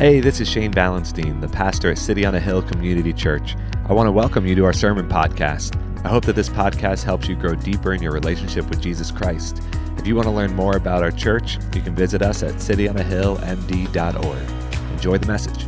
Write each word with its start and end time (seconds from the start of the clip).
Hey, 0.00 0.20
this 0.20 0.40
is 0.40 0.48
Shane 0.48 0.72
Ballenstein, 0.72 1.42
the 1.42 1.48
pastor 1.48 1.90
at 1.90 1.98
City 1.98 2.24
on 2.24 2.34
a 2.34 2.40
Hill 2.40 2.62
Community 2.62 3.12
Church. 3.12 3.54
I 3.86 3.92
want 3.92 4.06
to 4.06 4.12
welcome 4.12 4.46
you 4.46 4.54
to 4.54 4.64
our 4.64 4.72
sermon 4.72 5.06
podcast. 5.06 5.76
I 6.06 6.08
hope 6.08 6.24
that 6.24 6.36
this 6.36 6.48
podcast 6.48 7.04
helps 7.04 7.28
you 7.28 7.36
grow 7.36 7.54
deeper 7.54 7.92
in 7.92 8.00
your 8.00 8.12
relationship 8.12 8.66
with 8.70 8.80
Jesus 8.80 9.10
Christ. 9.10 9.60
If 9.98 10.06
you 10.06 10.14
want 10.14 10.24
to 10.24 10.30
learn 10.30 10.56
more 10.56 10.74
about 10.74 11.02
our 11.02 11.10
church, 11.10 11.58
you 11.74 11.82
can 11.82 11.94
visit 11.94 12.22
us 12.22 12.42
at 12.42 12.54
cityonahillmd.org. 12.54 14.92
Enjoy 14.92 15.18
the 15.18 15.26
message. 15.26 15.66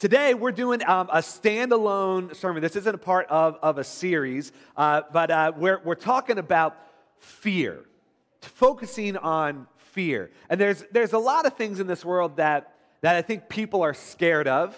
Today, 0.00 0.34
we're 0.34 0.50
doing 0.50 0.84
um, 0.84 1.10
a 1.12 1.18
standalone 1.18 2.34
sermon. 2.34 2.60
This 2.60 2.74
isn't 2.74 2.94
a 2.96 2.98
part 2.98 3.28
of, 3.28 3.56
of 3.62 3.78
a 3.78 3.84
series, 3.84 4.50
uh, 4.76 5.02
but 5.12 5.30
uh, 5.30 5.52
we're, 5.56 5.80
we're 5.84 5.94
talking 5.94 6.38
about 6.38 6.76
fear, 7.20 7.84
focusing 8.40 9.16
on 9.16 9.68
fear. 9.94 10.30
And 10.50 10.60
there's, 10.60 10.84
there's 10.92 11.12
a 11.12 11.18
lot 11.18 11.46
of 11.46 11.54
things 11.54 11.80
in 11.80 11.86
this 11.86 12.04
world 12.04 12.36
that, 12.36 12.74
that 13.00 13.16
I 13.16 13.22
think 13.22 13.48
people 13.48 13.82
are 13.82 13.94
scared 13.94 14.48
of, 14.48 14.76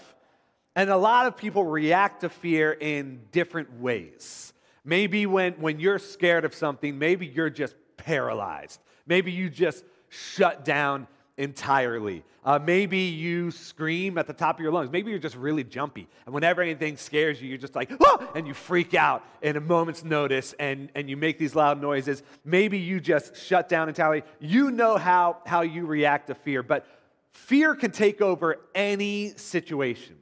and 0.76 0.90
a 0.90 0.96
lot 0.96 1.26
of 1.26 1.36
people 1.36 1.64
react 1.64 2.20
to 2.20 2.28
fear 2.28 2.72
in 2.72 3.22
different 3.32 3.80
ways. 3.80 4.52
Maybe 4.84 5.26
when, 5.26 5.54
when 5.54 5.80
you're 5.80 5.98
scared 5.98 6.44
of 6.44 6.54
something, 6.54 6.98
maybe 6.98 7.26
you're 7.26 7.50
just 7.50 7.74
paralyzed. 7.96 8.80
Maybe 9.06 9.32
you 9.32 9.48
just 9.48 9.84
shut 10.10 10.64
down 10.64 11.08
entirely. 11.38 12.24
Uh, 12.44 12.58
maybe 12.58 12.98
you 12.98 13.50
scream 13.50 14.18
at 14.18 14.26
the 14.26 14.32
top 14.32 14.56
of 14.56 14.62
your 14.62 14.72
lungs. 14.72 14.90
Maybe 14.90 15.10
you're 15.10 15.18
just 15.18 15.36
really 15.36 15.64
jumpy. 15.64 16.08
And 16.24 16.34
whenever 16.34 16.62
anything 16.62 16.96
scares 16.96 17.40
you, 17.42 17.48
you're 17.48 17.58
just 17.58 17.74
like, 17.74 17.90
ah! 18.00 18.30
and 18.34 18.46
you 18.46 18.54
freak 18.54 18.94
out 18.94 19.24
in 19.42 19.56
a 19.56 19.60
moment's 19.60 20.04
notice 20.04 20.54
and, 20.58 20.90
and 20.94 21.10
you 21.10 21.16
make 21.16 21.38
these 21.38 21.54
loud 21.54 21.80
noises. 21.80 22.22
Maybe 22.44 22.78
you 22.78 23.00
just 23.00 23.36
shut 23.36 23.68
down 23.68 23.88
entirely. 23.88 24.22
You 24.40 24.70
know 24.70 24.96
how, 24.96 25.38
how 25.44 25.62
you 25.62 25.86
react 25.86 26.28
to 26.28 26.34
fear, 26.34 26.62
but 26.62 26.86
fear 27.32 27.74
can 27.74 27.90
take 27.90 28.22
over 28.22 28.56
any 28.74 29.30
situation. 29.36 30.16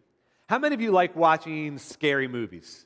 How 0.48 0.58
many 0.58 0.74
of 0.74 0.80
you 0.80 0.90
like 0.90 1.14
watching 1.14 1.78
scary 1.78 2.28
movies? 2.28 2.84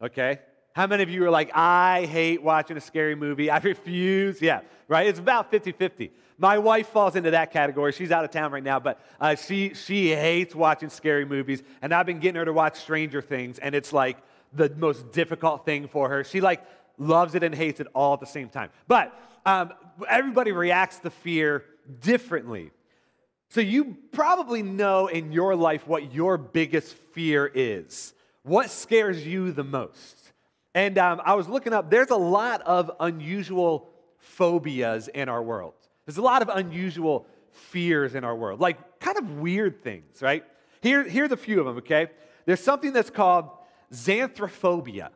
Okay? 0.00 0.40
How 0.74 0.86
many 0.86 1.02
of 1.02 1.10
you 1.10 1.24
are 1.24 1.30
like, 1.30 1.50
I 1.54 2.06
hate 2.06 2.42
watching 2.42 2.76
a 2.76 2.80
scary 2.80 3.14
movie? 3.14 3.50
I 3.50 3.58
refuse. 3.58 4.40
Yeah, 4.40 4.60
right? 4.88 5.06
It's 5.06 5.18
about 5.18 5.50
50 5.50 5.72
50. 5.72 6.10
My 6.38 6.58
wife 6.58 6.88
falls 6.88 7.14
into 7.14 7.30
that 7.32 7.52
category. 7.52 7.92
She's 7.92 8.10
out 8.10 8.24
of 8.24 8.30
town 8.30 8.52
right 8.52 8.64
now, 8.64 8.80
but 8.80 9.00
uh, 9.20 9.34
she, 9.36 9.74
she 9.74 10.08
hates 10.08 10.54
watching 10.54 10.88
scary 10.88 11.24
movies. 11.24 11.62
And 11.82 11.92
I've 11.92 12.06
been 12.06 12.20
getting 12.20 12.38
her 12.38 12.44
to 12.44 12.52
watch 12.52 12.78
Stranger 12.80 13.20
Things, 13.20 13.58
and 13.58 13.74
it's 13.74 13.92
like 13.92 14.16
the 14.52 14.70
most 14.70 15.12
difficult 15.12 15.64
thing 15.64 15.88
for 15.88 16.08
her. 16.08 16.24
She 16.24 16.40
like 16.40 16.64
loves 16.98 17.34
it 17.34 17.42
and 17.42 17.54
hates 17.54 17.80
it 17.80 17.86
all 17.94 18.14
at 18.14 18.20
the 18.20 18.26
same 18.26 18.48
time. 18.48 18.70
But 18.88 19.16
um, 19.44 19.72
everybody 20.08 20.52
reacts 20.52 20.98
to 21.00 21.10
fear 21.10 21.64
differently. 22.00 22.70
So 23.50 23.60
you 23.60 23.96
probably 24.12 24.62
know 24.62 25.08
in 25.08 25.32
your 25.32 25.54
life 25.54 25.86
what 25.86 26.14
your 26.14 26.38
biggest 26.38 26.94
fear 27.12 27.50
is. 27.54 28.14
What 28.42 28.70
scares 28.70 29.26
you 29.26 29.52
the 29.52 29.64
most? 29.64 30.16
And 30.74 30.96
um, 30.98 31.20
I 31.24 31.34
was 31.34 31.48
looking 31.48 31.72
up, 31.72 31.90
there's 31.90 32.10
a 32.10 32.16
lot 32.16 32.62
of 32.62 32.90
unusual 33.00 33.90
phobias 34.18 35.08
in 35.08 35.28
our 35.28 35.42
world. 35.42 35.74
There's 36.06 36.18
a 36.18 36.22
lot 36.22 36.42
of 36.42 36.48
unusual 36.48 37.26
fears 37.50 38.14
in 38.14 38.24
our 38.24 38.34
world, 38.34 38.60
like 38.60 39.00
kind 39.00 39.18
of 39.18 39.38
weird 39.38 39.82
things, 39.82 40.22
right? 40.22 40.44
Here, 40.80 41.06
here's 41.06 41.32
a 41.32 41.36
few 41.36 41.60
of 41.60 41.66
them, 41.66 41.78
okay? 41.78 42.08
There's 42.46 42.60
something 42.60 42.92
that's 42.92 43.10
called 43.10 43.50
xanthrophobia. 43.92 45.10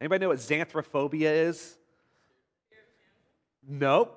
Anybody 0.00 0.22
know 0.22 0.28
what 0.28 0.38
xanthrophobia 0.38 1.48
is? 1.48 1.76
Nope. 3.66 4.14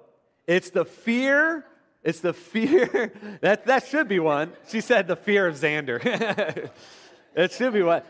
It's 0.47 0.69
the 0.69 0.85
fear, 0.85 1.65
it's 2.03 2.21
the 2.21 2.33
fear, 2.33 3.13
that, 3.41 3.65
that 3.65 3.87
should 3.87 4.07
be 4.07 4.19
one. 4.19 4.53
She 4.69 4.81
said 4.81 5.07
the 5.07 5.15
fear 5.15 5.47
of 5.47 5.55
Xander. 5.55 5.99
it 7.35 7.51
should 7.51 7.73
be 7.73 7.83
one. 7.83 8.01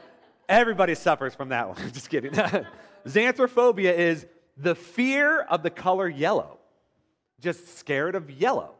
Everybody 0.50 0.96
suffers 0.96 1.36
from 1.36 1.50
that 1.50 1.70
one. 1.70 1.78
Just 1.94 2.10
kidding. 2.10 2.32
Xanthrophobia 3.06 3.94
is 3.94 4.26
the 4.58 4.76
fear 4.76 5.42
of 5.42 5.64
the 5.64 5.70
color 5.70 6.08
yellow. 6.08 6.60
Just 7.40 7.78
scared 7.78 8.16
of 8.16 8.30
yellow. 8.30 8.76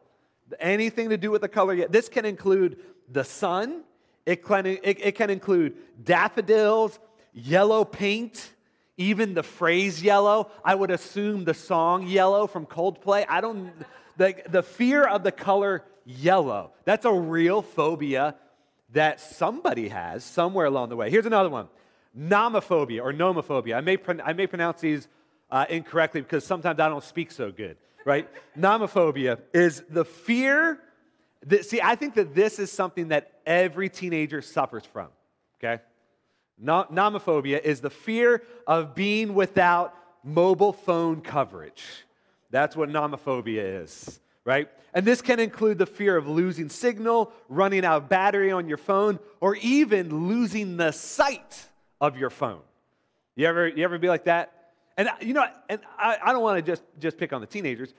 Anything 0.60 1.10
to 1.10 1.18
do 1.18 1.32
with 1.32 1.42
the 1.42 1.48
color 1.48 1.74
yellow. 1.74 1.92
This 1.92 2.10
can 2.10 2.26
include 2.26 2.78
the 3.10 3.24
sun, 3.24 3.84
it 4.26 4.46
can, 4.46 4.66
it, 4.66 4.80
it 4.84 5.16
can 5.16 5.30
include 5.30 5.76
daffodils, 6.04 7.00
yellow 7.34 7.84
paint, 7.84 8.52
even 8.98 9.34
the 9.34 9.44
phrase 9.44 10.04
yellow. 10.04 10.52
I 10.64 10.76
would 10.76 10.92
assume 10.92 11.44
the 11.44 11.54
song 11.54 12.08
yellow 12.08 12.48
from 12.48 12.66
Coldplay. 12.66 13.26
I 13.28 13.42
don't, 13.42 13.74
the, 14.18 14.36
the 14.50 14.64
fear 14.64 15.04
of 15.04 15.24
the 15.24 15.32
color 15.32 15.84
yellow. 16.06 16.72
That's 16.86 17.06
a 17.06 17.14
real 17.14 17.62
phobia 17.62 18.36
that 18.94 19.20
somebody 19.20 19.90
has 19.90 20.24
somewhere 20.24 20.66
along 20.66 20.90
the 20.90 20.96
way. 20.96 21.10
Here's 21.10 21.26
another 21.26 21.50
one 21.50 21.68
nomophobia 22.18 23.02
or 23.02 23.14
nomophobia. 23.14 23.78
I 23.78 23.82
may, 23.82 23.98
I 24.24 24.34
may 24.34 24.48
pronounce 24.48 24.82
these 24.82 25.08
uh, 25.50 25.66
incorrectly 25.70 26.22
because 26.22 26.46
sometimes 26.46 26.80
I 26.80 26.90
don't 26.90 27.04
speak 27.04 27.32
so 27.32 27.52
good, 27.52 27.78
right? 28.06 28.28
nomophobia 28.58 29.40
is 29.54 29.84
the 29.90 30.06
fear. 30.06 30.80
That, 31.48 31.66
see, 31.66 31.82
I 31.82 31.96
think 31.96 32.16
that 32.16 32.36
this 32.36 32.60
is 32.60 32.72
something 32.72 33.10
that 33.10 33.32
every 33.46 33.90
teenager 33.90 34.42
suffers 34.42 34.86
from, 34.86 35.08
okay? 35.60 35.82
No, 36.60 36.86
nomophobia 36.92 37.62
is 37.62 37.82
the 37.82 37.90
fear 37.90 38.44
of 38.68 38.94
being 38.94 39.34
without 39.34 39.96
mobile 40.24 40.74
phone 40.74 41.22
coverage. 41.22 41.84
That's 42.52 42.76
what 42.76 42.90
nomophobia 42.90 43.84
is 43.84 44.20
right? 44.46 44.70
And 44.94 45.06
this 45.06 45.22
can 45.22 45.40
include 45.40 45.78
the 45.78 45.86
fear 45.86 46.18
of 46.18 46.28
losing 46.28 46.70
signal, 46.70 47.32
running 47.48 47.86
out 47.86 47.98
of 47.98 48.10
battery 48.10 48.52
on 48.52 48.68
your 48.68 48.78
phone, 48.78 49.20
or 49.40 49.56
even 49.58 50.28
losing 50.28 50.78
the 50.78 50.92
sight 50.92 51.66
of 52.00 52.18
your 52.18 52.30
phone. 52.30 52.62
You 53.36 53.48
ever, 53.48 53.68
you 53.68 53.84
ever 53.84 53.98
be 53.98 54.10
like 54.10 54.26
that? 54.26 54.74
And 54.98 55.08
uh, 55.08 55.14
you 55.22 55.34
know, 55.34 55.46
and 55.70 55.80
I, 55.98 56.18
I 56.22 56.34
don't 56.34 56.42
want 56.42 56.58
to 56.58 56.72
just, 56.72 56.84
just 57.00 57.18
pick 57.18 57.32
on 57.32 57.42
the 57.42 57.48
teenagers. 57.48 57.94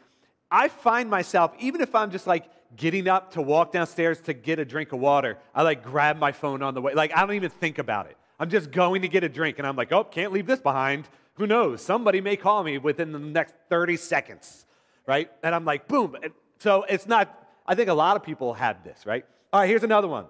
I 0.50 0.68
find 0.68 1.08
myself, 1.08 1.52
even 1.58 1.80
if 1.80 1.94
I'm 1.94 2.10
just 2.10 2.26
like 2.26 2.44
getting 2.76 3.08
up 3.08 3.32
to 3.32 3.42
walk 3.42 3.72
downstairs 3.72 4.20
to 4.22 4.34
get 4.34 4.58
a 4.58 4.64
drink 4.64 4.92
of 4.92 5.00
water, 5.00 5.38
I 5.54 5.62
like 5.62 5.82
grab 5.82 6.18
my 6.18 6.32
phone 6.32 6.62
on 6.62 6.74
the 6.74 6.82
way. 6.82 6.92
Like 6.92 7.16
I 7.16 7.20
don't 7.20 7.34
even 7.34 7.50
think 7.50 7.78
about 7.78 8.06
it. 8.06 8.18
I'm 8.38 8.50
just 8.50 8.70
going 8.70 9.02
to 9.02 9.08
get 9.08 9.24
a 9.24 9.28
drink 9.28 9.58
and 9.58 9.66
I'm 9.66 9.76
like, 9.76 9.92
oh, 9.92 10.04
can't 10.04 10.32
leave 10.32 10.46
this 10.46 10.60
behind. 10.60 11.08
Who 11.34 11.46
knows? 11.46 11.80
Somebody 11.80 12.20
may 12.20 12.36
call 12.36 12.62
me 12.62 12.76
within 12.76 13.12
the 13.12 13.18
next 13.18 13.54
30 13.70 13.96
seconds 13.96 14.66
right? 15.06 15.30
And 15.42 15.54
I'm 15.54 15.64
like, 15.64 15.88
boom. 15.88 16.16
So 16.58 16.84
it's 16.88 17.06
not, 17.06 17.48
I 17.66 17.74
think 17.74 17.88
a 17.88 17.94
lot 17.94 18.16
of 18.16 18.22
people 18.22 18.54
have 18.54 18.84
this, 18.84 19.04
right? 19.06 19.24
All 19.52 19.60
right, 19.60 19.68
here's 19.68 19.82
another 19.82 20.08
one 20.08 20.26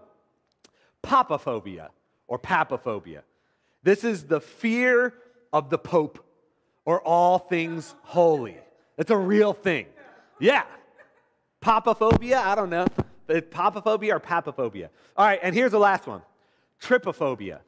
papaphobia 1.03 1.89
or 2.29 2.39
papaphobia. 2.39 3.23
This 3.83 4.05
is 4.05 4.25
the 4.25 4.41
fear 4.41 5.15
of 5.53 5.69
the 5.69 5.79
Pope 5.79 6.25
or 6.85 7.01
all 7.01 7.39
things 7.39 7.95
holy. 8.03 8.57
It's 8.97 9.11
a 9.11 9.17
real 9.17 9.53
thing. 9.53 9.87
Yeah. 10.39 10.65
Papaphobia, 11.61 12.37
I 12.37 12.55
don't 12.55 12.71
know. 12.71 12.87
Papaphobia 13.29 14.15
or 14.15 14.21
papaphobia. 14.21 14.89
All 15.17 15.27
right, 15.27 15.41
and 15.43 15.55
here's 15.55 15.73
the 15.73 15.79
last 15.79 16.07
one 16.07 16.23
trypophobia. 16.81 17.61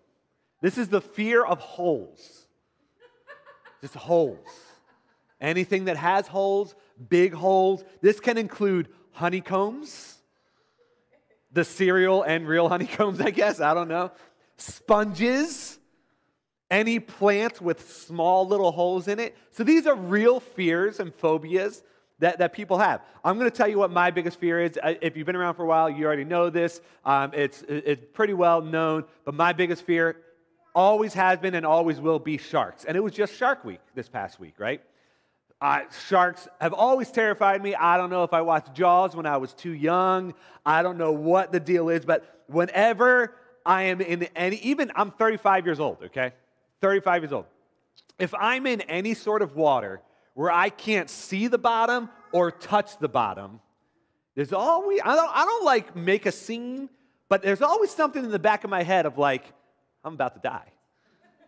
This 0.60 0.78
is 0.78 0.88
the 0.88 1.00
fear 1.00 1.44
of 1.44 1.59
holes. 1.59 2.47
Just 3.81 3.94
holes. 3.94 4.48
Anything 5.41 5.87
that 5.87 5.97
has 5.97 6.27
holes, 6.27 6.75
big 7.09 7.34
holes. 7.34 7.84
This 8.00 8.21
can 8.21 8.39
include 8.39 8.89
honeycombs, 9.12 10.19
the 11.53 11.65
cereal 11.65 12.22
and 12.22 12.47
real 12.47 12.69
honeycombs, 12.71 13.21
I 13.21 13.31
guess. 13.31 13.61
I 13.61 13.75
don't 13.75 13.89
know. 13.89 14.12
Sponges, 14.56 15.78
any 16.71 16.99
plant 16.99 17.61
with 17.61 17.91
small 17.91 18.47
little 18.47 18.72
holes 18.72 19.09
in 19.09 19.19
it. 19.19 19.37
So 19.50 19.65
these 19.65 19.87
are 19.87 19.95
real 19.95 20.41
fears 20.41 21.00
and 21.00 21.15
phobias 21.15 21.83
that, 22.21 22.39
that 22.39 22.53
people 22.53 22.78
have. 22.78 23.03
I'm 23.25 23.39
going 23.39 23.51
to 23.51 23.57
tell 23.57 23.69
you 23.69 23.78
what 23.78 23.91
my 23.91 24.10
biggest 24.10 24.39
fear 24.39 24.60
is. 24.60 24.78
If 24.83 25.16
you've 25.16 25.27
been 25.27 25.37
around 25.37 25.54
for 25.54 25.65
a 25.65 25.66
while, 25.66 25.91
you 25.91 26.07
already 26.07 26.25
know 26.25 26.51
this. 26.51 26.80
Um, 27.04 27.33
it's, 27.34 27.63
it's 27.69 28.03
pretty 28.13 28.34
well 28.34 28.63
known. 28.63 29.04
But 29.25 29.34
my 29.34 29.53
biggest 29.53 29.84
fear 29.84 30.16
always 30.75 31.15
has 31.15 31.39
been 31.39 31.54
and 31.54 31.66
always 31.66 32.01
will 32.01 32.19
be 32.19 32.39
sharks. 32.39 32.84
And 32.84 32.97
it 32.97 33.01
was 33.01 33.13
just 33.13 33.34
Shark 33.34 33.65
Week 33.65 33.80
this 33.95 34.09
past 34.09 34.41
week, 34.41 34.54
right? 34.59 34.80
Uh, 35.65 35.81
sharks 36.09 36.47
have 36.61 36.75
always 36.75 37.11
terrified 37.11 37.63
me. 37.63 37.75
I 37.75 37.97
don't 37.97 38.11
know 38.11 38.22
if 38.22 38.34
I 38.34 38.43
watched 38.43 38.75
Jaws 38.75 39.16
when 39.16 39.25
I 39.25 39.39
was 39.39 39.55
too 39.55 39.72
young. 39.72 40.34
I 40.66 40.83
don't 40.83 40.99
know 40.99 41.13
what 41.13 41.53
the 41.53 41.59
deal 41.59 41.89
is, 41.89 42.05
but 42.05 42.43
whenever 42.49 43.34
I 43.65 43.84
am 43.84 44.03
in 44.03 44.25
any, 44.37 44.57
even 44.57 44.93
I'm 44.95 45.11
35 45.11 45.65
years 45.65 45.81
old, 45.81 46.03
okay? 46.05 46.33
35 46.83 47.22
years 47.22 47.33
old. 47.33 47.47
If 48.19 48.34
I'm 48.39 48.66
in 48.66 48.83
any 48.83 49.15
sort 49.15 49.41
of 49.41 49.57
water 49.57 50.03
where 50.34 50.53
I 50.53 50.69
can't 50.69 51.09
see 51.09 51.47
the 51.47 51.57
bottom 51.57 52.11
or 52.31 52.51
touch 52.51 52.99
the 52.99 53.09
bottom, 53.09 53.59
there's 54.34 54.53
always, 54.53 55.01
I 55.03 55.16
don't, 55.16 55.31
I 55.34 55.47
don't 55.47 55.65
like 55.65 55.97
make 55.97 56.27
a 56.27 56.33
scene, 56.33 56.91
but 57.31 57.41
there's 57.41 57.63
always 57.63 57.91
something 57.91 58.22
in 58.22 58.31
the 58.31 58.39
back 58.39 58.65
of 58.65 58.71
my 58.71 58.83
head 58.83 59.07
of 59.07 59.16
like, 59.16 59.51
I'm 60.05 60.13
about 60.13 60.34
to 60.34 60.47
die. 60.47 60.73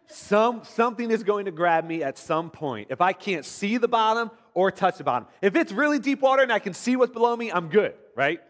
Some, 0.08 0.62
something 0.64 1.10
is 1.10 1.22
going 1.22 1.46
to 1.46 1.50
grab 1.50 1.86
me 1.86 2.02
at 2.02 2.16
some 2.16 2.50
point. 2.50 2.88
If 2.90 3.00
I 3.00 3.12
can't 3.12 3.44
see 3.44 3.76
the 3.76 3.88
bottom 3.88 4.30
or 4.54 4.70
touch 4.70 4.98
the 4.98 5.04
bottom. 5.04 5.28
If 5.42 5.56
it's 5.56 5.72
really 5.72 5.98
deep 5.98 6.20
water 6.20 6.42
and 6.42 6.52
I 6.52 6.58
can 6.58 6.72
see 6.72 6.96
what's 6.96 7.12
below 7.12 7.36
me, 7.36 7.50
I'm 7.50 7.68
good, 7.68 7.94
right? 8.14 8.40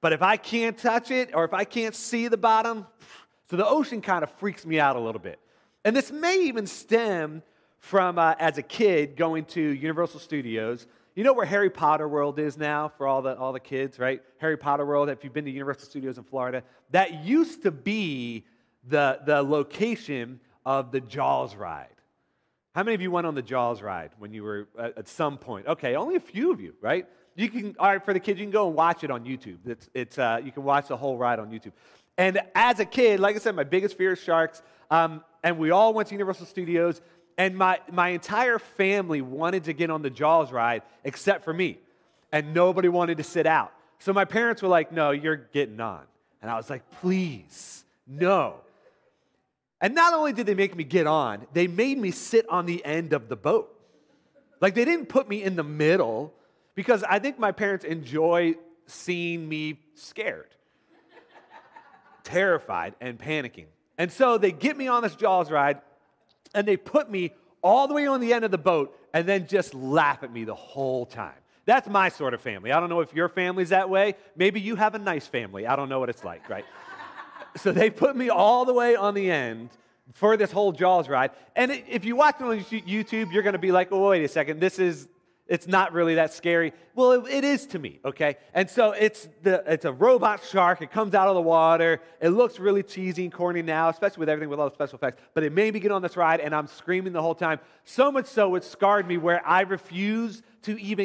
But 0.00 0.12
if 0.12 0.22
I 0.22 0.36
can't 0.36 0.76
touch 0.78 1.10
it 1.10 1.34
or 1.34 1.44
if 1.44 1.52
I 1.52 1.64
can't 1.64 1.94
see 1.94 2.28
the 2.28 2.36
bottom, 2.36 2.86
so 3.50 3.56
the 3.56 3.66
ocean 3.66 4.00
kind 4.00 4.22
of 4.22 4.30
freaks 4.32 4.64
me 4.64 4.80
out 4.80 4.96
a 4.96 5.00
little 5.00 5.20
bit. 5.20 5.38
And 5.84 5.94
this 5.94 6.10
may 6.10 6.40
even 6.42 6.66
stem 6.66 7.42
from 7.78 8.18
uh, 8.18 8.34
as 8.38 8.56
a 8.56 8.62
kid 8.62 9.16
going 9.16 9.44
to 9.46 9.60
Universal 9.60 10.20
Studios. 10.20 10.86
You 11.14 11.24
know 11.24 11.34
where 11.34 11.46
Harry 11.46 11.70
Potter 11.70 12.08
World 12.08 12.38
is 12.38 12.56
now 12.56 12.88
for 12.88 13.06
all 13.06 13.20
the, 13.20 13.36
all 13.36 13.52
the 13.52 13.60
kids, 13.60 13.98
right? 13.98 14.22
Harry 14.38 14.56
Potter 14.56 14.86
World, 14.86 15.10
if 15.10 15.22
you've 15.22 15.34
been 15.34 15.44
to 15.44 15.50
Universal 15.50 15.88
Studios 15.88 16.16
in 16.16 16.24
Florida, 16.24 16.62
that 16.90 17.22
used 17.22 17.62
to 17.64 17.70
be 17.70 18.44
the, 18.88 19.20
the 19.26 19.42
location 19.42 20.40
of 20.64 20.92
the 20.92 21.00
Jaws 21.00 21.54
ride. 21.54 21.88
How 22.74 22.82
many 22.82 22.94
of 22.94 23.00
you 23.00 23.10
went 23.10 23.26
on 23.26 23.34
the 23.34 23.42
Jaws 23.42 23.82
ride 23.82 24.10
when 24.18 24.32
you 24.32 24.42
were 24.42 24.68
at, 24.78 25.06
some 25.08 25.38
point? 25.38 25.66
Okay, 25.66 25.94
only 25.94 26.16
a 26.16 26.20
few 26.20 26.50
of 26.50 26.60
you, 26.60 26.74
right? 26.80 27.06
You 27.36 27.48
can, 27.48 27.76
all 27.78 27.86
right, 27.86 28.04
for 28.04 28.12
the 28.12 28.20
kids, 28.20 28.40
you 28.40 28.46
can 28.46 28.52
go 28.52 28.66
and 28.66 28.76
watch 28.76 29.04
it 29.04 29.10
on 29.10 29.24
YouTube. 29.24 29.58
It's, 29.64 29.88
it's, 29.94 30.18
uh, 30.18 30.40
you 30.44 30.50
can 30.50 30.64
watch 30.64 30.88
the 30.88 30.96
whole 30.96 31.16
ride 31.16 31.38
on 31.38 31.50
YouTube. 31.50 31.72
And 32.18 32.40
as 32.54 32.80
a 32.80 32.84
kid, 32.84 33.20
like 33.20 33.36
I 33.36 33.38
said, 33.38 33.54
my 33.54 33.64
biggest 33.64 33.96
fear 33.96 34.12
is 34.12 34.20
sharks. 34.20 34.62
Um, 34.90 35.22
and 35.42 35.58
we 35.58 35.70
all 35.70 35.94
went 35.94 36.08
to 36.08 36.14
Universal 36.14 36.46
Studios, 36.46 37.00
and 37.36 37.56
my, 37.56 37.80
my 37.90 38.10
entire 38.10 38.58
family 38.58 39.20
wanted 39.20 39.64
to 39.64 39.72
get 39.72 39.90
on 39.90 40.02
the 40.02 40.10
Jaws 40.10 40.52
ride 40.52 40.82
except 41.04 41.44
for 41.44 41.52
me. 41.52 41.78
And 42.32 42.54
nobody 42.54 42.88
wanted 42.88 43.18
to 43.18 43.24
sit 43.24 43.46
out. 43.46 43.72
So 43.98 44.12
my 44.12 44.24
parents 44.24 44.62
were 44.62 44.68
like, 44.68 44.92
no, 44.92 45.12
you're 45.12 45.36
getting 45.36 45.80
on. 45.80 46.02
And 46.42 46.50
I 46.50 46.56
was 46.56 46.68
like, 46.68 46.82
please, 47.00 47.84
no. 48.06 48.56
And 49.84 49.94
not 49.94 50.14
only 50.14 50.32
did 50.32 50.46
they 50.46 50.54
make 50.54 50.74
me 50.74 50.82
get 50.82 51.06
on, 51.06 51.46
they 51.52 51.66
made 51.66 51.98
me 51.98 52.10
sit 52.10 52.48
on 52.48 52.64
the 52.64 52.82
end 52.86 53.12
of 53.12 53.28
the 53.28 53.36
boat. 53.36 53.70
Like 54.62 54.74
they 54.74 54.86
didn't 54.86 55.10
put 55.10 55.28
me 55.28 55.42
in 55.42 55.56
the 55.56 55.62
middle 55.62 56.32
because 56.74 57.02
I 57.02 57.18
think 57.18 57.38
my 57.38 57.52
parents 57.52 57.84
enjoy 57.84 58.54
seeing 58.86 59.46
me 59.46 59.78
scared, 59.94 60.48
terrified, 62.24 62.94
and 62.98 63.18
panicking. 63.18 63.66
And 63.98 64.10
so 64.10 64.38
they 64.38 64.52
get 64.52 64.74
me 64.74 64.88
on 64.88 65.02
this 65.02 65.16
Jaws 65.16 65.50
ride 65.50 65.82
and 66.54 66.66
they 66.66 66.78
put 66.78 67.10
me 67.10 67.32
all 67.60 67.86
the 67.86 67.92
way 67.92 68.06
on 68.06 68.20
the 68.22 68.32
end 68.32 68.46
of 68.46 68.50
the 68.50 68.56
boat 68.56 68.98
and 69.12 69.28
then 69.28 69.46
just 69.46 69.74
laugh 69.74 70.22
at 70.22 70.32
me 70.32 70.44
the 70.44 70.54
whole 70.54 71.04
time. 71.04 71.36
That's 71.66 71.90
my 71.90 72.08
sort 72.08 72.32
of 72.32 72.40
family. 72.40 72.72
I 72.72 72.80
don't 72.80 72.88
know 72.88 73.00
if 73.00 73.12
your 73.12 73.28
family's 73.28 73.68
that 73.68 73.90
way. 73.90 74.14
Maybe 74.34 74.62
you 74.62 74.76
have 74.76 74.94
a 74.94 74.98
nice 74.98 75.26
family. 75.26 75.66
I 75.66 75.76
don't 75.76 75.90
know 75.90 76.00
what 76.00 76.08
it's 76.08 76.24
like, 76.24 76.48
right? 76.48 76.64
So 77.56 77.72
they 77.72 77.90
put 77.90 78.16
me 78.16 78.30
all 78.30 78.64
the 78.64 78.74
way 78.74 78.96
on 78.96 79.14
the 79.14 79.30
end 79.30 79.70
for 80.12 80.36
this 80.36 80.52
whole 80.52 80.72
Jaws 80.72 81.08
ride. 81.08 81.30
And 81.56 81.70
if 81.70 82.04
you 82.04 82.16
watch 82.16 82.36
it 82.40 82.44
on 82.44 82.58
YouTube, 82.60 83.32
you're 83.32 83.42
going 83.42 83.54
to 83.54 83.58
be 83.58 83.72
like, 83.72 83.88
oh, 83.90 84.10
wait 84.10 84.24
a 84.24 84.28
second, 84.28 84.60
this 84.60 84.78
is 84.78 85.08
it's 85.46 85.66
not 85.66 85.92
really 85.92 86.14
that 86.14 86.32
scary. 86.32 86.72
Well, 86.94 87.12
it, 87.12 87.30
it 87.30 87.44
is 87.44 87.66
to 87.66 87.78
me, 87.78 88.00
okay? 88.02 88.38
And 88.54 88.70
so 88.70 88.92
it's, 88.92 89.28
the, 89.42 89.62
it's 89.66 89.84
a 89.84 89.92
robot 89.92 90.42
shark. 90.42 90.80
It 90.80 90.90
comes 90.90 91.14
out 91.14 91.28
of 91.28 91.34
the 91.34 91.42
water. 91.42 92.00
It 92.20 92.30
looks 92.30 92.58
really 92.58 92.82
cheesy 92.82 93.24
and 93.24 93.32
corny 93.32 93.60
now, 93.60 93.90
especially 93.90 94.20
with 94.20 94.30
everything 94.30 94.48
with 94.48 94.58
all 94.58 94.70
the 94.70 94.74
special 94.74 94.96
effects. 94.96 95.20
But 95.34 95.44
it 95.44 95.52
made 95.52 95.74
me 95.74 95.80
get 95.80 95.92
on 95.92 96.00
this 96.00 96.16
ride, 96.16 96.40
and 96.40 96.54
I'm 96.54 96.66
screaming 96.66 97.12
the 97.12 97.20
whole 97.20 97.34
time. 97.34 97.60
So 97.84 98.10
much 98.10 98.26
so, 98.26 98.54
it 98.54 98.64
scarred 98.64 99.06
me 99.06 99.18
where 99.18 99.46
I 99.46 99.62
refuse 99.62 100.42
to 100.62 100.80
even 100.80 101.02